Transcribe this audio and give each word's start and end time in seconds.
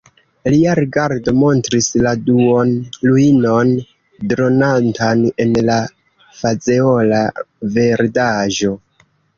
Lia 0.51 0.71
rigardo 0.77 1.33
montris 1.41 1.89
la 2.05 2.13
duonruinon, 2.29 3.75
dronantan 4.33 5.25
en 5.47 5.55
la 5.71 5.77
fazeola 6.41 7.25
verdaĵo. 7.79 8.79